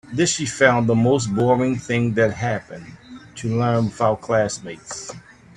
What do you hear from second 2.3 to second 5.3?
happened, to learn without classmates.